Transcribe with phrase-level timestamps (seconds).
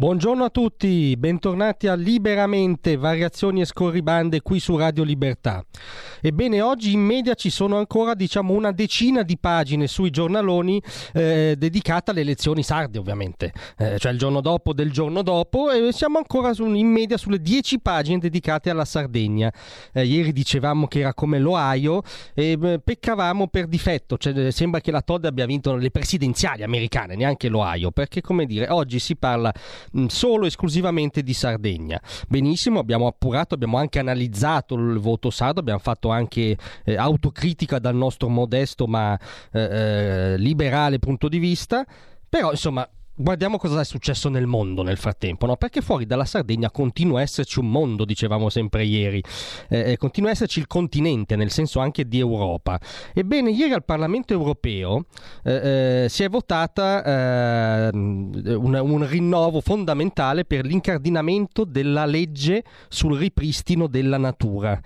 [0.00, 5.62] Buongiorno a tutti, bentornati a Liberamente, variazioni e scorribande qui su Radio Libertà.
[6.22, 10.82] Ebbene, oggi in media ci sono ancora diciamo una decina di pagine sui giornaloni
[11.12, 15.92] eh, dedicate alle elezioni sarde, ovviamente, eh, cioè il giorno dopo del giorno dopo, e
[15.92, 19.52] siamo ancora su, in media sulle dieci pagine dedicate alla Sardegna.
[19.92, 22.00] Eh, ieri dicevamo che era come l'Ohio
[22.32, 27.16] e eh, peccavamo per difetto, cioè, sembra che la Todd abbia vinto le presidenziali americane,
[27.16, 29.52] neanche l'Ohio, perché come dire, oggi si parla
[30.06, 32.00] solo esclusivamente di Sardegna.
[32.28, 37.96] Benissimo, abbiamo appurato, abbiamo anche analizzato il voto sardo, abbiamo fatto anche eh, autocritica dal
[37.96, 39.18] nostro modesto ma
[39.52, 41.84] eh, eh liberale punto di vista,
[42.28, 42.88] però insomma
[43.20, 45.56] guardiamo cosa è successo nel mondo nel frattempo, no?
[45.56, 49.22] perché fuori dalla Sardegna continua a esserci un mondo, dicevamo sempre ieri,
[49.68, 52.80] eh, eh, continua a esserci il continente, nel senso anche di Europa.
[53.12, 55.04] Ebbene, ieri al Parlamento europeo
[55.44, 63.18] eh, eh, si è votata eh, un, un rinnovo fondamentale per l'incardinamento della legge sul
[63.18, 64.80] ripristino della natura.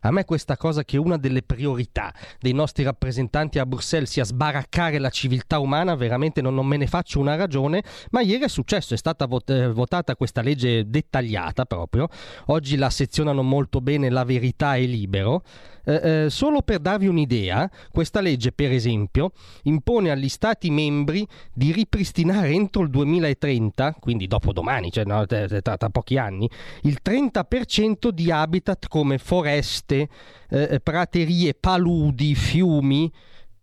[0.00, 4.98] A me questa cosa che una delle priorità dei nostri rappresentanti a Bruxelles sia sbaraccare
[4.98, 8.94] la civiltà umana, veramente non, non me ne faccio una ragione, ma ieri è successo,
[8.94, 12.08] è stata vot- eh, votata questa legge dettagliata proprio,
[12.46, 15.42] oggi la sezionano molto bene la verità e libero,
[15.88, 21.72] eh, eh, solo per darvi un'idea, questa legge, per esempio, impone agli Stati membri di
[21.72, 26.48] ripristinare entro il 2030, quindi dopo domani, cioè no, tra, tra, pochi anni,
[26.82, 33.10] il 30% di habitat come foreste, eh, praterie, paludi, fiumi,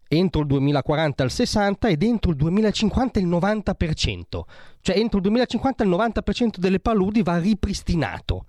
[0.08, 4.42] entro il 2040 il 60% ed entro il 2050 il 90%.
[4.82, 8.46] Cioè entro il 2050 il 90% delle paludi va ripristinato.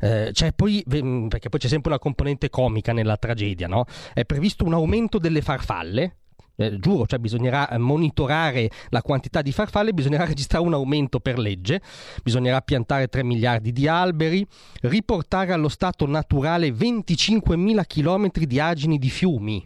[0.00, 3.84] Eh, cioè poi, perché poi c'è sempre una componente comica nella tragedia, no?
[4.14, 6.19] È previsto un aumento delle farfalle,
[6.60, 11.80] eh, giuro, cioè bisognerà monitorare la quantità di farfalle, bisognerà registrare un aumento per legge,
[12.22, 14.46] bisognerà piantare 3 miliardi di alberi,
[14.82, 19.64] riportare allo stato naturale 25.000 km di agini di fiumi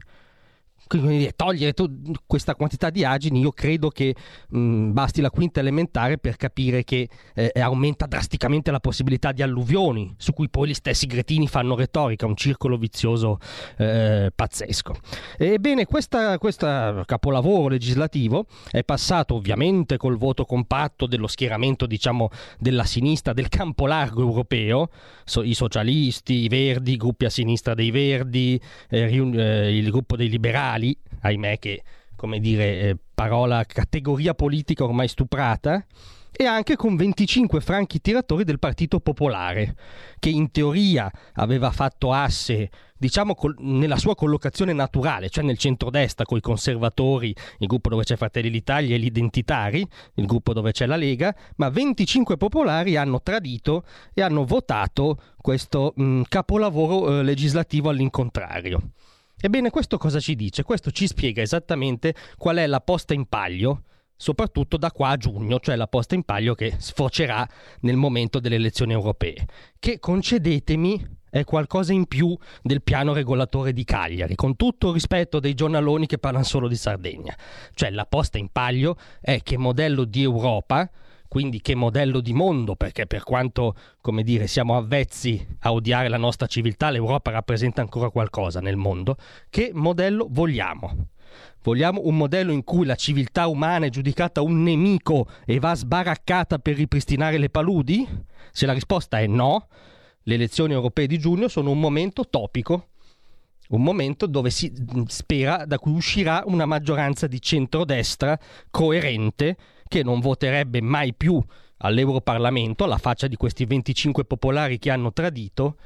[0.87, 1.91] quindi togliere to-
[2.27, 4.15] questa quantità di agini, io credo che
[4.49, 10.15] mh, basti la quinta elementare per capire che eh, aumenta drasticamente la possibilità di alluvioni,
[10.19, 13.39] su cui poi gli stessi gretini fanno retorica, un circolo vizioso
[13.79, 14.95] eh, pazzesco.
[15.39, 16.19] Ebbene, questo
[17.07, 22.29] capolavoro legislativo è passato ovviamente col voto compatto dello schieramento, diciamo,
[22.59, 24.91] della sinistra, del campo largo europeo,
[25.25, 29.91] so, i socialisti, i verdi, i gruppi a sinistra dei verdi, eh, riun- eh, il
[29.91, 31.83] gruppo dei liberali, liberali, ahimè che,
[32.17, 35.85] come dire, eh, parola, categoria politica ormai stuprata,
[36.37, 39.77] e anche con 25 franchi tiratori del Partito Popolare,
[40.19, 46.25] che in teoria aveva fatto asse, diciamo, col- nella sua collocazione naturale, cioè nel centrodestra
[46.25, 50.73] con i conservatori, il gruppo dove c'è Fratelli d'Italia e gli identitari, il gruppo dove
[50.73, 57.23] c'è la Lega, ma 25 popolari hanno tradito e hanno votato questo mh, capolavoro eh,
[57.23, 58.81] legislativo all'incontrario.
[59.45, 60.63] Ebbene, questo cosa ci dice?
[60.63, 63.83] Questo ci spiega esattamente qual è la posta in palio,
[64.17, 67.47] soprattutto da qua a giugno, cioè la posta in palio che sfocerà
[67.81, 69.47] nel momento delle elezioni europee,
[69.79, 75.41] che concedetemi è qualcosa in più del piano regolatore di Cagliari, con tutto il rispetto
[75.41, 77.37] dei giornaloni che parlano solo di Sardegna.
[77.75, 80.91] Cioè la posta in palio è che modello di Europa
[81.35, 86.17] quindi che modello di mondo, perché per quanto, come dire, siamo avvezzi a odiare la
[86.17, 89.17] nostra civiltà, l'Europa rappresenta ancora qualcosa nel mondo,
[89.51, 91.09] che modello vogliamo?
[91.65, 96.61] Vogliamo un modello in cui la civiltà umana è giudicata un nemico e va sbaraccata
[96.61, 98.07] per ripristinare le paludi?
[98.53, 99.67] Se la risposta è no,
[100.23, 102.91] le elezioni europee di giugno sono un momento topico
[103.71, 104.71] un momento dove si
[105.07, 108.39] spera da cui uscirà una maggioranza di centrodestra
[108.71, 111.43] coerente che non voterebbe mai più
[111.79, 115.77] all'Europarlamento, alla faccia di questi 25 popolari che hanno tradito,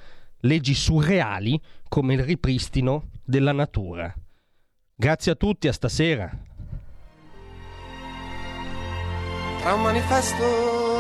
[0.41, 4.15] leggi surreali come il ripristino della natura.
[4.95, 6.31] Grazie a tutti, a stasera.
[9.61, 10.45] Tra un manifesto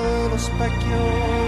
[0.04, 1.47] e lo specchio